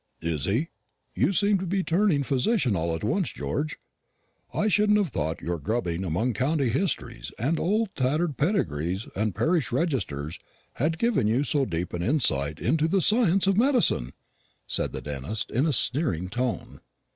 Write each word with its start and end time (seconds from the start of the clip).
"Is 0.23 0.45
he? 0.45 0.69
You 1.13 1.31
seem 1.31 1.59
to 1.59 1.67
be 1.67 1.83
turning 1.83 2.23
physician 2.23 2.75
all 2.75 2.95
at 2.95 3.03
once, 3.03 3.29
George. 3.31 3.77
I 4.51 4.67
shouldn't 4.67 4.97
have 4.97 5.09
thought 5.09 5.41
your 5.43 5.59
grubbing 5.59 6.03
among 6.03 6.33
county 6.33 6.69
histories, 6.69 7.31
and 7.37 7.57
tattered 7.95 8.21
old 8.31 8.37
pedigrees, 8.39 9.05
and 9.15 9.35
parish 9.35 9.71
registers 9.71 10.39
had 10.81 10.97
given 10.97 11.27
you 11.27 11.43
so 11.43 11.65
deep 11.65 11.93
an 11.93 12.01
insight 12.01 12.57
into 12.57 12.87
the 12.87 12.99
science 12.99 13.45
of 13.45 13.57
medicine!" 13.57 14.13
said 14.65 14.91
the 14.91 15.03
dentist 15.03 15.51
in 15.51 15.67
a 15.67 15.71
sneering 15.71 16.29
tone. 16.29 16.81